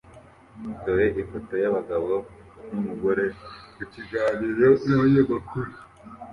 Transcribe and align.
Dore 0.83 1.07
ifoto 1.21 1.53
y'abagabo 1.63 2.11
n'umugore 2.69 3.25
mu 3.75 3.83
kiganiro 3.93 4.69
n'abanyamakuru 4.85 5.71